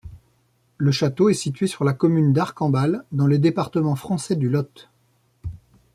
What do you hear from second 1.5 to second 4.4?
sur la commune d'Arcambal, dans le département français